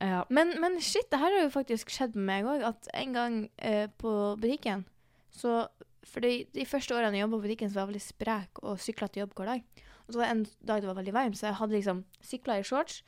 [0.00, 0.24] ja.
[0.30, 2.62] Men, men shit, det her har jo faktisk skjedd med meg òg.
[2.68, 4.86] At en gang eh, på butikken
[5.30, 5.68] så
[6.08, 8.78] For de, de første årene jeg jobba på butikken, så var jeg veldig sprek og
[8.80, 9.64] sykla til jobb hver dag.
[10.06, 12.56] Og så var det en dag det var veldig varmt, så jeg hadde liksom sykla
[12.56, 13.02] i shorts.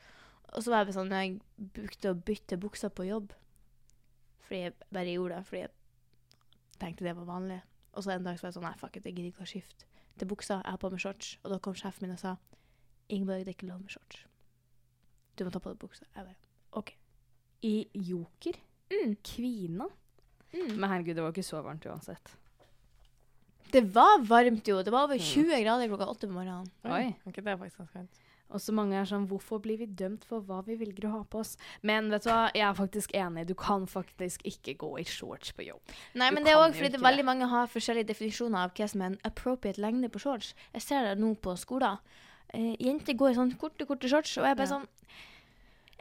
[0.53, 1.39] Og så var jeg sånn jeg
[1.73, 3.33] brukte å bytte bukser på jobb.
[4.51, 5.69] Fordi jeg bare gjorde det fordi jeg
[6.81, 7.61] tenkte det var vanlig.
[7.95, 9.47] Og så en dag så var jeg sånn Nei, fuck it, jeg gidder ikke å
[9.47, 9.85] skifte
[10.19, 10.57] til buksa.
[10.59, 11.29] Jeg har på meg shorts.
[11.39, 12.33] Og da kom sjefen min og sa
[13.07, 14.25] Ingeborg, det er ikke lov med shorts.
[15.39, 16.03] Du må ta på deg buksa.
[16.17, 16.35] Jeg bare
[16.81, 16.91] OK.
[17.63, 17.73] I
[18.09, 18.59] Joker.
[18.91, 19.15] Mm.
[19.23, 19.87] Kvina.
[20.51, 20.75] Mm.
[20.75, 22.35] Men herregud, det var ikke så varmt uansett.
[23.71, 24.81] Det var varmt, jo.
[24.83, 26.67] Det var over 20 grader klokka åtte på morgenen.
[26.91, 27.13] Oi.
[27.23, 28.19] Okay, det er faktisk ganske fint.
[28.51, 31.23] Og så mange er sånn Hvorfor blir vi dømt for hva vi velger å ha
[31.23, 31.57] på oss?
[31.81, 33.47] Men vet du hva, jeg er faktisk enig.
[33.47, 35.81] Du kan faktisk ikke gå i shorts på jobb.
[36.15, 38.73] Nei, Du men det er òg fordi det er veldig mange har forskjellige definisjoner av
[38.75, 40.53] hva som er en appropriate lengde på shorts.
[40.73, 41.97] Jeg ser det nå på skolen.
[42.53, 44.79] Eh, jenter går i sånn korte, korte shorts, og jeg bare Ja.
[44.79, 44.87] sånn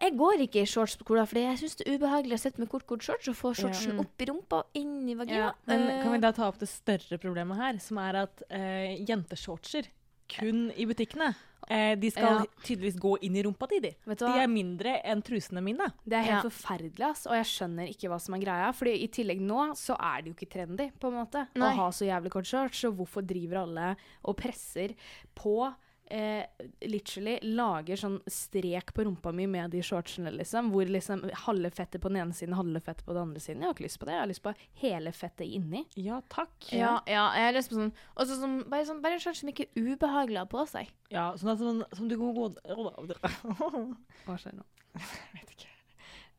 [0.00, 2.58] Jeg går ikke i shorts på skolen, fordi jeg syns det er ubehagelig å sitte
[2.58, 4.00] med kort, kort shorts og få shortsen Ja.
[4.00, 5.52] opp i rumpa og inn i vagina.
[5.66, 8.96] Men Eh, kan vi da ta opp det større problemet her, som er at uh,
[9.04, 9.88] jenteshortser
[10.26, 11.34] kun i butikkene
[11.70, 12.44] eh, De skal Ja.
[12.66, 13.94] tydeligvis gå inn i rumpa di, de.
[14.18, 15.86] De er mindre enn trusene mine.
[16.04, 16.48] Det er helt Ja.
[16.50, 18.72] forferdelig, ass, og jeg skjønner ikke hva som er greia.
[18.74, 21.72] Fordi i tillegg nå så er det jo ikke trendy, på en måte, Nei.
[21.72, 22.80] å ha så jævlig kort shorts.
[22.80, 24.94] Så hvorfor driver alle og presser
[25.34, 25.72] på
[26.10, 30.70] eh, literally lager sånn strek på rumpa mi med de shortsene, liksom.
[30.74, 33.62] Hvor liksom halve fettet på den ene siden, halve fettet på den andre siden.
[33.62, 34.16] Jeg har ikke lyst på det.
[34.16, 35.84] Jeg har lyst på hele fettet inni.
[36.00, 36.54] Ja, takk.
[36.74, 39.42] ja, ja, jeg har lyst på sånn Og så sånn, bare, sånn, bare en shorts
[39.44, 40.94] som ikke er ubehagelig å ha på seg.
[41.14, 42.48] Ja, sånn at sånn, som du kan gå
[44.26, 44.66] Hva skjer nå?
[44.98, 45.68] Jeg vet ikke.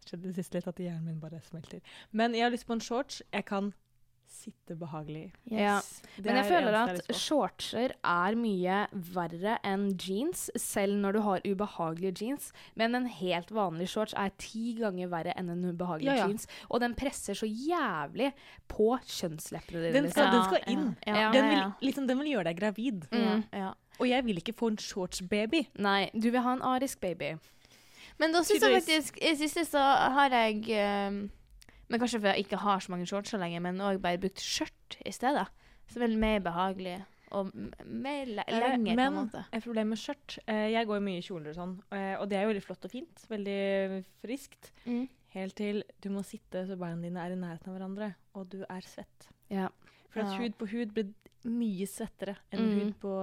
[0.02, 1.80] Det skjedde sist litt at hjernen min bare smelter.
[2.12, 3.72] Men jeg har lyst på en shorts jeg kan
[4.42, 5.60] sitte behagelig Yes.
[5.60, 5.76] Ja.
[6.26, 8.80] Men jeg er føler at shortser er mye
[9.14, 12.50] verre enn jeans, selv når du har ubehagelige jeans.
[12.80, 16.28] Men en helt vanlig shorts er ti ganger verre enn en ubehagelig Ja, ja.
[16.32, 16.48] jeans.
[16.70, 18.32] Og den presser så jævlig
[18.72, 19.94] på kjønnsleppene dine.
[20.02, 20.90] Den skal, den skal inn.
[21.08, 21.32] Ja, Ja.
[21.36, 23.08] Den, vil, liksom, den vil gjøre deg gravid.
[23.12, 23.46] Mm.
[24.02, 25.66] Og jeg vil ikke få en shortsbaby.
[25.84, 27.36] Nei, du vil ha en arisk baby.
[28.22, 29.82] Men da syns jeg faktisk I siste så
[30.16, 31.22] har jeg eh,
[31.92, 34.98] Men kanskje fordi jeg ikke har så mange shortser lenger, men òg bare brukt skjørt
[35.06, 35.48] i stedet.
[35.92, 37.02] Som er mer behagelig
[37.32, 37.52] og
[37.86, 39.46] mer le Eh, lenger, på men en måte.
[39.52, 42.28] et problem med skjørt eh, Jeg går jo mye i kjoler og sånn, eh, og
[42.30, 43.26] det er jo veldig flott og fint.
[43.30, 44.72] Veldig friskt.
[44.86, 45.08] Mm.
[45.32, 48.64] helt til du må sitte så beina dine er i nærheten av hverandre, og du
[48.70, 49.30] er svett.
[49.50, 49.70] Ja.
[50.12, 51.14] For at hud på hud blir
[51.46, 52.80] mye svettere enn Mm.
[52.82, 53.14] hud på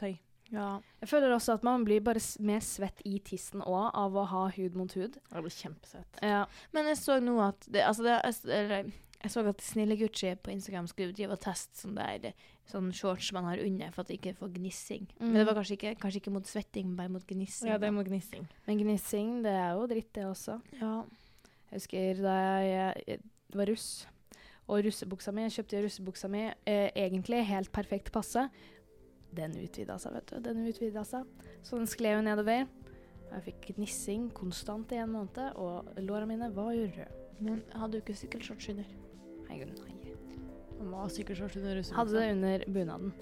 [0.00, 0.18] tøy.
[0.50, 0.80] Ja.
[1.02, 4.46] Jeg føler også at man blir bare mer svett i tissen òg av å ha
[4.56, 5.18] hud mot hud.
[5.32, 6.22] Det blir kjempesvett.
[6.22, 6.46] Ja.
[6.72, 8.16] Men jeg så nå at det, altså det,
[8.48, 12.32] jeg- jeg så at Snille Gucci på Instagram skulle drive og teste sånn der
[12.70, 15.06] sånn shorts man har under for at det ikke får gnissing.
[15.18, 17.68] Men det var kanskje ikke, kanskje ikke mot svetting, men bare mot gnissing.
[17.68, 18.46] Ja, det er mot gnissing.
[18.66, 20.60] Men gnissing, det er jo dritt, det også.
[20.80, 21.04] ja.
[21.70, 22.34] Jeg husker da
[22.64, 23.20] jeg, jeg
[23.52, 24.06] var russ,
[24.68, 28.48] og russebuksa mi, jeg kjøpte russebuksa mi eh, egentlig helt perfekt passe.
[29.36, 30.40] Den utvida seg, vet du.
[30.44, 31.28] Den utvida seg.
[31.62, 32.66] Så den skled jo nedover.
[33.28, 37.24] Jeg fikk gnissing konstant i en måned, og låra mine var jo røde.
[37.38, 38.88] Men hadde du ikke sykkelshorts under?
[39.46, 39.94] Nei, gud, nei.
[40.78, 41.98] Man hadde ha sykkelshorts under russebuksa.
[41.98, 43.12] Hadde det under bunaden.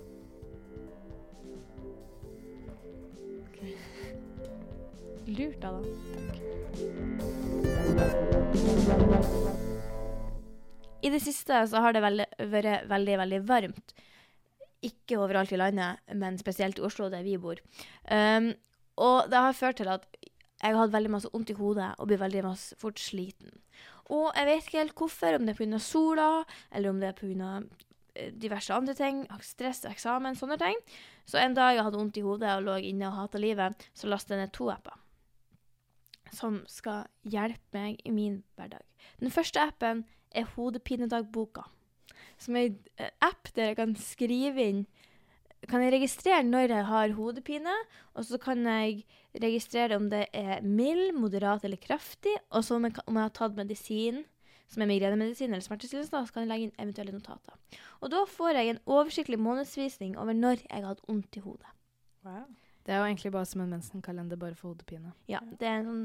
[5.26, 5.80] Lurt da, da.
[11.02, 13.96] I det siste så har det vært veldig, veldig varmt.
[14.86, 17.60] Ikke overalt i landet, men spesielt i Oslo, der vi bor.
[18.10, 18.52] Um,
[19.02, 22.08] og det har ført til at jeg har hatt veldig masse vondt i hodet og
[22.08, 23.52] blir veldig masse fort sliten.
[24.08, 25.80] Og jeg vet ikke helt hvorfor, om det er pga.
[25.82, 26.28] sola,
[26.72, 27.50] eller om det er pga.
[28.32, 30.78] diverse andre ting, stress, eksamen, sånne ting.
[31.26, 34.08] Så en dag jeg hadde vondt i hodet og lå inne og hata livet, så
[34.08, 34.96] lastet jeg ned to apper
[36.34, 38.82] som skal hjelpe meg i min hverdag.
[39.20, 41.66] Den første appen er Hodepinedagboka,
[42.38, 44.86] som er en app der jeg kan skrive inn
[45.66, 47.74] kan jeg registrere når jeg har hodepine,
[48.14, 49.02] og så kan jeg
[49.42, 53.34] registrere om det er mild, moderat eller kraftig, og så om jeg, om jeg har
[53.34, 54.22] tatt medisin,
[54.70, 57.56] som er migrenemedisin eller smertestillende, så kan jeg legge inn eventuelle notater.
[58.02, 61.74] Og da får jeg en oversiktlig månedsvisning over når jeg har hatt vondt i hodet.
[62.26, 62.46] Wow.
[62.86, 65.12] Det er jo egentlig bare som en mensenkalender, bare for hodepine.
[65.30, 66.04] Ja, det er en sånn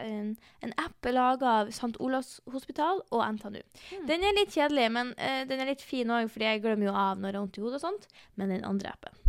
[0.00, 1.94] en, en app laga av St.
[2.02, 3.60] Olavs hospital og NTNU.
[4.08, 6.96] Den er litt kjedelig, men uh, den er litt fin òg, fordi jeg glemmer jo
[6.96, 8.08] av når jeg har vondt i hodet og sånt.
[8.40, 9.20] Men den andre appen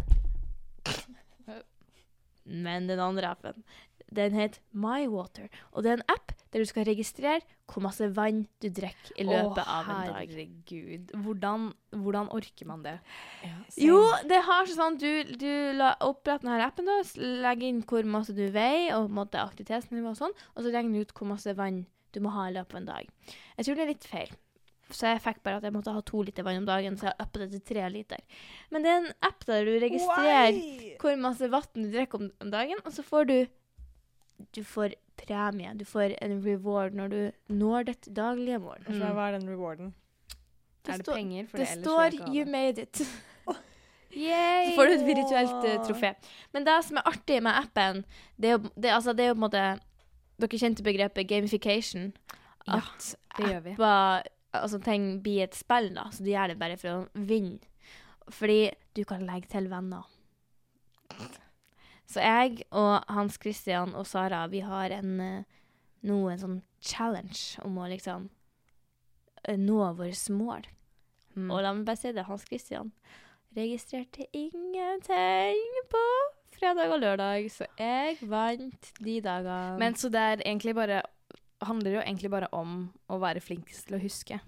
[2.65, 3.63] Men den andre appen,
[4.13, 5.49] den heter MyWater.
[5.73, 9.25] Og det er en app der du skal registrere hvor masse vann du drikker i
[9.25, 10.29] løpet Åh, av en dag.
[10.29, 11.15] Herregud.
[11.25, 12.95] Hvordan, hvordan orker man det?
[13.81, 17.01] Jo, det har sånn du, du oppretter denne appen, da,
[17.47, 21.07] legger inn hvor masse du veier, og måte aktivitetsnivå og sånn, og så regner du
[21.07, 21.83] ut hvor masse vann
[22.15, 23.13] du må ha i løpet av en dag.
[23.57, 24.35] Jeg tror det er litt feil.
[24.93, 27.17] Så jeg fikk bare at jeg måtte ha to liter vann om dagen, så jeg
[27.23, 28.21] uppet det til tre liter.
[28.69, 30.59] Men det er en app der du registrerer
[31.01, 33.37] hvor masse vann du drikker om, om dagen, og så får du
[34.55, 35.73] Du får premie.
[35.73, 38.83] Du får en reward når du når ditt daglige mål.
[38.87, 38.99] Mm.
[39.15, 39.93] hva er den rewarden?
[40.85, 41.47] Det er det penger?
[41.49, 43.01] For Det ellers står 'you made it'.
[44.15, 44.69] Yay!
[44.69, 46.13] Så får du et virtuelt uh, trofé.
[46.53, 48.05] Men det som er artig med appen,
[48.37, 49.65] det er jo, det, altså, det er jo på en måte
[50.35, 52.09] Dere kjente begrepet gamification.
[52.67, 53.75] Ja, At det gjør vi.
[53.79, 56.09] apper, altså ting blir et spill, da.
[56.11, 57.59] Så du gjør det bare for å vinne.
[58.29, 60.03] Fordi du kan legge til venner.
[62.09, 65.61] Så jeg og Hans Christian og Sara, vi har en eh,
[66.05, 68.29] nå en sånn challenge om å liksom
[69.43, 70.67] eh, nå våre mål.
[71.35, 71.49] Mm.
[71.49, 72.93] Og la meg bare si det, Hans Christian
[73.55, 76.03] registrerte ingenting på
[76.55, 79.77] fredag og lørdag, så jeg vant de dagene.
[79.79, 81.01] Men så det er egentlig bare
[81.65, 84.39] handler jo egentlig bare om å være flinkest til å huske.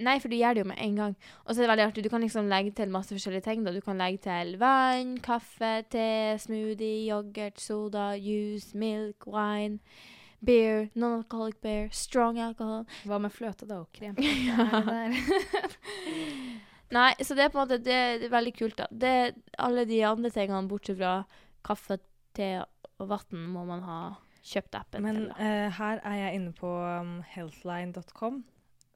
[0.00, 1.14] Nei, for du gjør det jo med en gang.
[1.44, 3.64] Og så er det veldig artig, du kan liksom legge til masse forskjellige ting.
[3.64, 3.72] da.
[3.72, 9.78] Du kan legge til vann, kaffe, te, smoothie, yoghurt, soda, juice, milk, wine,
[10.40, 12.86] beer, non-alcoholic beer, strong alcohol.
[13.04, 13.82] Hva med fløte, da?
[13.84, 14.16] Og krem?
[14.48, 14.66] Ja.
[16.92, 18.88] Nei, så det er på en måte det, er veldig kult, da.
[18.90, 21.22] Det, alle de andre tingene, bortsett fra
[21.64, 21.96] kaffe,
[22.36, 22.58] te
[23.00, 24.00] og vann, må man ha
[24.44, 25.30] kjøpt appen Men til.
[25.38, 28.42] Men eh, her er jeg inne på um, healthline.com,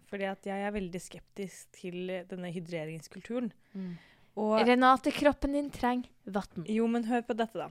[0.06, 3.52] fordi at jeg er veldig skeptisk til denne hydreringskulturen.
[3.74, 3.94] Mm.
[4.36, 6.66] Og Renate, kroppen din trenger vann.
[6.68, 7.70] Jo, men hør på dette, da.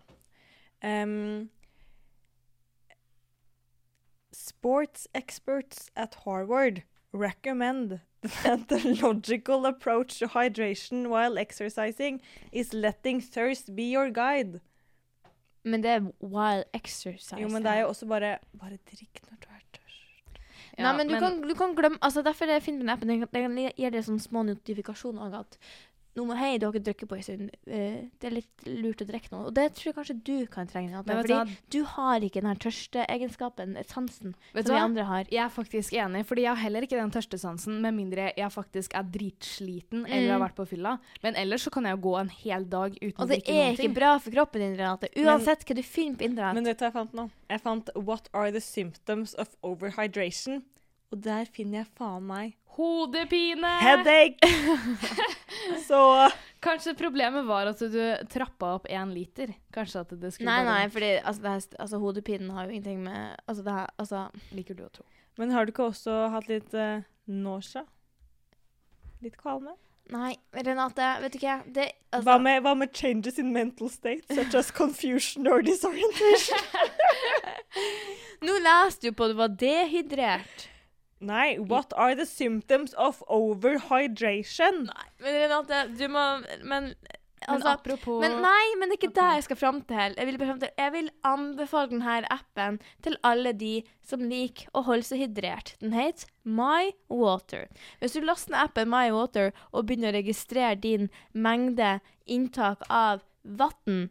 [0.86, 1.50] Um,
[4.34, 8.00] sports experts at Harvard recommend
[8.44, 12.22] that the logical approach to hydration while exercising
[12.52, 14.60] is letting thirst be your guide.
[15.64, 17.42] Men det er while exercising.
[17.42, 19.55] Jo, men det er jo også bare Bare drikk når du er
[20.76, 20.86] tørst.
[20.86, 23.12] Nei, men du, Kan, du kan glemme altså Derfor er det fint med den appen.
[23.12, 25.60] Den, den gir deg sånne små notifikasjoner at
[26.16, 27.50] nå må hei, du har ikke drukket på en stund.
[27.68, 29.42] Uh, det er litt lurt å drikke nå.
[29.50, 31.02] Og det tror jeg kanskje du kan trenge.
[31.04, 31.58] Du Fordi hva?
[31.76, 35.26] du har ikke den her tørsteegenskapen, sansen, Vet som vi andre har.
[35.32, 38.96] Jeg er faktisk enig, fordi jeg har heller ikke den tørstesansen, med mindre jeg faktisk
[38.96, 40.46] er dritsliten eller har Mm.
[40.48, 41.00] vært på fylla.
[41.24, 43.72] Men ellers så kan jeg jo gå en hel dag uten Og å det er
[43.74, 43.94] ikke ting.
[43.94, 45.10] bra for kroppen din, Renate.
[45.18, 46.56] Uansett hva du finner på internett.
[46.56, 47.30] Men vet du hva jeg fant nå?
[47.50, 50.64] Jeg fant What are the symptoms of overhydration?
[51.14, 53.72] Og der finner jeg faen meg Hodepine!
[53.80, 54.38] headache!
[55.88, 56.30] Så
[56.66, 59.54] Kanskje problemet var at du trappa opp én liter.
[59.74, 63.04] Kanskje at det skulle Nei, bare nei, fordi altså, her, altså, hodepinen har jo ingenting
[63.06, 64.24] med Altså, det her Altså
[64.58, 65.06] Liker du å tro.
[65.38, 67.86] Men har du ikke også hatt litt uh, nausea?
[69.24, 69.76] Litt kvalme?
[70.14, 74.22] Nei, Renate, vet du ikke det, altså, hva, med, hva med changes in mental state,
[74.30, 76.62] such as confusion or disorientation?
[78.46, 80.70] Nå leste du på at du var dehydrert.
[81.20, 84.86] Nei, what are the symptoms of overhydration?
[84.90, 86.26] Nei, men Renate, du må
[86.64, 86.94] Men
[87.46, 89.22] Men altså apropos Men nei, men det er ikke okay.
[89.22, 90.16] det jeg skal fram til.
[90.18, 90.72] Jeg vil, fram til.
[90.78, 93.74] jeg vil anbefale denne appen til alle de
[94.04, 95.76] som liker å holde seg hydrert.
[95.84, 97.68] Den heter My Water.
[98.02, 103.22] Hvis du laster ned appen My Water og begynner å registrere din mengde inntak av
[103.44, 104.10] vann,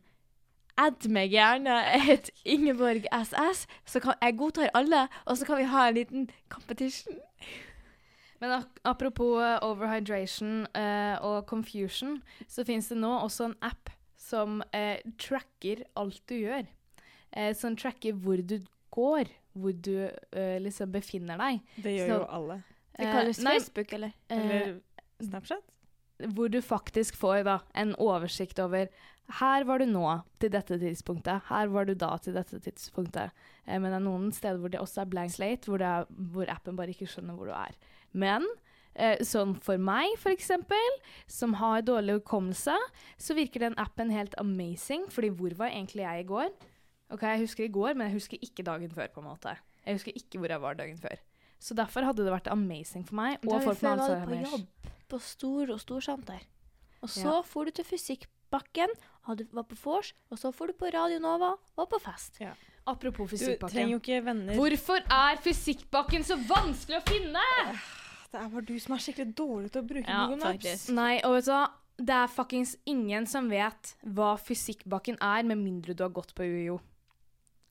[0.81, 1.75] add meg gjerne
[2.11, 6.27] et Ingeborg SS, så kan jeg godtar alle, og så kan vi ha en liten
[6.51, 7.19] competition.
[8.43, 12.19] Men apropos eh, overhydration eh, og confusion,
[12.51, 16.67] så fins det nå også en app som eh, tracker alt du gjør.
[17.33, 18.59] Eh, som tracker hvor du
[18.95, 21.63] går, hvor du eh, liksom befinner deg.
[21.77, 22.63] Det gjør Så- jo alle.
[22.95, 24.13] Det Eh, kalles nei, Facebook, eller?
[24.31, 24.81] Eller
[25.23, 25.63] Snapchat?
[26.31, 28.87] hvor du faktisk får da, en oversikt over
[29.41, 30.05] her var du nå
[30.39, 33.33] til dette tidspunktet, her var du da til dette tidspunktet.
[33.67, 36.51] Eh, men det er noen steder hvor det også er blank slate, hvor, er, hvor
[36.53, 37.75] appen bare ikke skjønner hvor du er.
[38.13, 38.45] Men
[38.95, 42.77] eh, sånn for meg, eksempel, som har dårlig hukommelse,
[43.17, 46.53] så virker den appen helt amazing, fordi hvor var egentlig jeg i går?
[47.15, 49.57] Ok, jeg husker i går, men jeg husker ikke dagen før, på en måte.
[49.85, 51.21] Jeg husker ikke hvor jeg var dagen før.
[51.65, 53.39] Så derfor hadde det vært amazing for meg.
[53.45, 56.43] Og folk med var du på jobb på Stor og Storsenter.
[57.05, 57.41] Og så Ja.
[57.45, 57.85] for du til
[58.55, 58.91] Fysikkbakken,
[59.27, 62.39] og du var på vors, og så får du på Radio Nova og på fest.
[62.87, 64.55] Apropos Du trenger jo ikke venner.
[64.55, 67.43] Hvorfor er fysikkbakken så vanskelig å finne?
[68.31, 70.63] Det er bare du som er skikkelig dårlig til å bruke Ja, Google Maps.
[70.63, 70.93] faktisk.
[70.95, 71.65] Nei, og vet du hva?
[71.97, 76.43] Det er fuckings ingen som vet hva fysikkbakken er, med mindre du har gått på
[76.43, 76.81] UiO.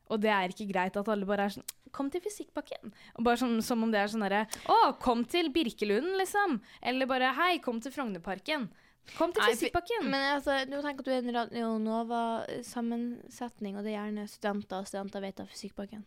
[0.10, 2.92] Og det er ikke greit at alle bare er sånn Kom til fysikkbakken.
[3.16, 6.60] Og bare sånn, Som om det er sånn derre Å, kom til Birkelunden, liksom.
[6.82, 8.70] Eller bare Hei, kom til Frognerparken.
[9.18, 10.08] Kom til fysikkbakken.
[10.10, 14.80] Men altså, nå tenker at du er en Radio Nova-sammensetning, og det er gjerne studenter,
[14.80, 16.06] og studenter vet av Fysikkbakken.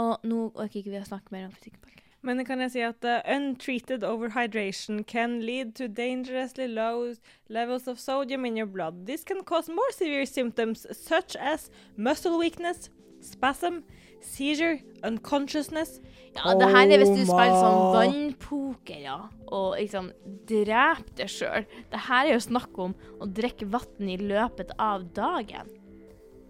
[0.00, 2.04] Og nå orker ikke vi å snakke mer om Fysikkbakken.
[2.24, 7.12] Men kan jeg si at uh, untreated overhydration can lead to dangerously low
[7.48, 9.04] levels of sodium in your blood.
[9.06, 12.88] This can cause more severe symptoms such as muscle weakness,
[13.20, 13.84] spasm,
[14.24, 15.98] seizure, unconsciousness.
[16.34, 19.18] Ja, det her er hvis du Oh, spiller sånn vannpoker, ja,
[19.54, 20.08] og liksom
[20.50, 21.66] dreper deg sjøl.
[21.92, 25.70] Det her er jo snakk om å drikke vann i løpet av dagen.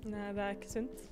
[0.09, 1.03] Nei, det er ikke sunt.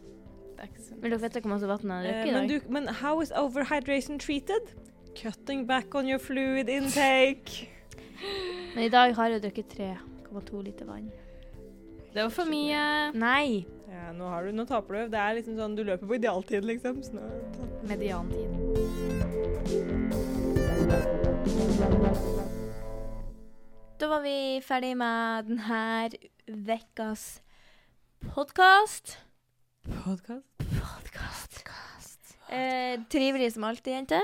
[0.56, 1.02] Det er ikke sant.
[1.02, 2.48] Vil dere vite hvor masse vann jeg har Eh, drukket i men, dag?
[2.64, 4.72] du, men how is overhydration treated?
[5.20, 7.68] Cutting back on your fluid intake.
[8.74, 11.10] Men i dag har jeg drukket 3,2 liter vann.
[12.12, 12.80] Det var for mye.
[13.16, 13.64] Nei!
[13.88, 15.12] Ja, nå, har du, nå taper du.
[15.14, 17.00] Det er liksom sånn, du løper på idealtid, liksom.
[17.88, 19.52] Mediantid.
[24.00, 25.82] Da var vi ferdig med denne
[26.66, 27.24] vekkas
[28.32, 29.16] podkast.
[29.86, 30.48] Podcast?
[30.80, 32.34] Podkast.
[32.52, 34.20] Eh, trivelig som alltid, jente.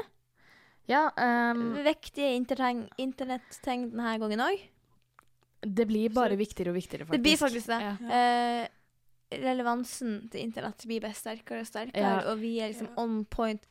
[0.88, 4.60] Ja, um, Viktige interteng- internetting denne gangen òg.
[5.60, 7.12] Det blir bare viktigere og viktigere, faktisk.
[7.12, 7.80] Det blir faktisk det.
[7.82, 8.18] Ja.
[8.18, 8.68] Eh,
[9.42, 12.30] relevansen til internett blir bare sterkere og sterkere, Ja.
[12.32, 13.66] og vi er liksom on point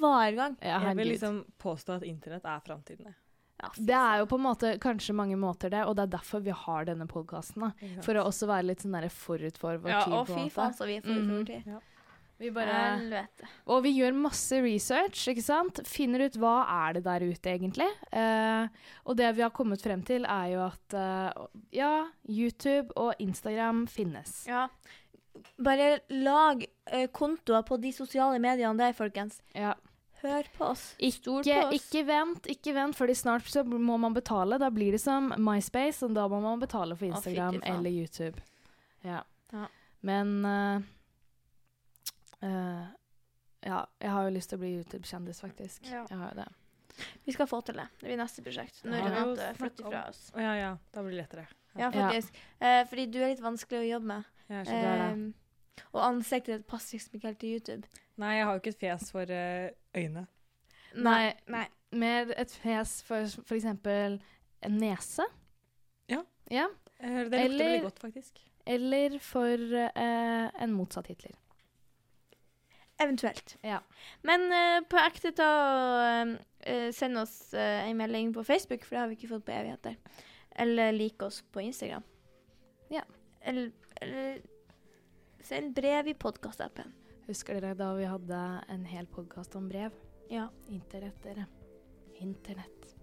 [0.00, 0.56] hver gang.
[0.62, 3.14] Ja, Jeg vil liksom påstå at internett er framtiden.
[3.62, 6.40] Ja, Det er jo på en måte kanskje mange måter det, og det er derfor
[6.42, 7.72] vi har denne podkasten.
[8.02, 10.12] For å også være litt sånn forut for vår Ja, tid.
[10.14, 11.80] og på fy faen, så vi er for vår for tid.
[12.44, 13.46] Vi bare, Helvete.
[13.72, 15.80] og vi gjør masse research, ikke sant?
[15.88, 17.88] Finner ut hva er det der ute egentlig.
[18.12, 18.66] Eh,
[19.08, 21.46] og det vi har kommet frem til er jo at eh,
[21.78, 21.94] ja,
[22.28, 24.42] YouTube og Instagram finnes.
[24.50, 24.66] Ja.
[25.56, 29.40] Bare lag eh, kontoer på de sosiale mediene der, folkens.
[29.56, 29.72] Ja.
[30.20, 30.82] Hør på oss.
[30.98, 31.74] Ikke, på oss.
[31.76, 34.60] ikke vent, ikke vent, fordi snart så må man betale.
[34.60, 38.40] Da blir det som MySpace, og da må man betale for Instagram å, eller YouTube.
[39.04, 39.22] Ja.
[39.52, 39.68] Ja.
[40.04, 40.36] Men
[42.44, 42.86] eh, eh,
[43.64, 45.86] Ja, jeg har jo lyst til å bli YouTube-kjendis, faktisk.
[45.88, 46.02] Ja.
[46.10, 46.48] Jeg har jo det.
[47.24, 47.86] Vi skal få til det.
[48.00, 48.82] Det blir neste prosjekt.
[48.84, 50.20] Når Ja, Renate flytter fra oss.
[50.36, 50.76] Ja, ja.
[50.92, 51.46] Da blir det lettere.
[51.74, 52.36] Ja, faktisk.
[52.60, 54.28] Eh, fordi du er litt vanskelig å jobbe med.
[54.52, 55.08] Jeg skjønner det.
[55.08, 55.34] Ehm,
[55.92, 57.88] og ansiktet ditt passer liksom ikke helt til YouTube.
[58.20, 59.68] Nei, jeg har jo ikke et fjes for uh,
[59.98, 60.26] øyne.
[60.94, 61.64] Nei, Nei.
[61.90, 63.64] mer et fjes for f.eks.
[63.64, 64.20] en
[64.78, 65.26] nese.
[66.12, 66.20] Ja.
[66.50, 66.68] Ja.
[67.00, 68.38] Eh, Det lukter Eller- veldig godt, faktisk.
[68.66, 71.34] Eller for uh, en motsatt Hitler.
[73.02, 73.56] Eventuelt.
[73.60, 73.80] Ja.
[74.22, 78.94] Men uh, på ekte ta og uh, send oss uh, en melding på Facebook, for
[78.94, 79.98] det har vi ikke fått på evigheter.
[80.54, 82.06] Eller lik oss på Instagram.
[82.94, 83.02] Ja.
[83.40, 84.38] Eller, eller
[85.42, 86.94] send brev i podkastappen.
[87.26, 88.40] Husker dere da vi hadde
[88.70, 89.90] en hel podkast om brev?
[90.30, 90.48] Ja.
[90.70, 91.48] Internett, dere.
[92.22, 92.94] Internett.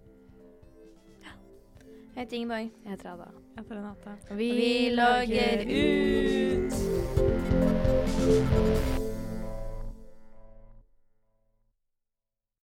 [2.14, 2.70] Jeg heter Ingeborg.
[2.84, 3.24] Jeg heter Ada.
[3.58, 4.10] Etter Renate.
[4.36, 5.64] Vi logger
[8.98, 9.11] ut!